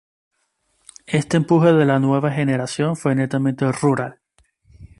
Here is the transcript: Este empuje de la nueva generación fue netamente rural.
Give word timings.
Este 1.05 1.37
empuje 1.37 1.73
de 1.73 1.85
la 1.85 1.99
nueva 1.99 2.31
generación 2.31 2.95
fue 2.95 3.13
netamente 3.13 3.71
rural. 3.71 4.19